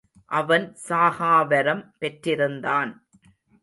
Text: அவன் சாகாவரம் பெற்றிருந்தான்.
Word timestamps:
அவன் 0.25 0.75
சாகாவரம் 0.89 1.83
பெற்றிருந்தான். 1.99 2.91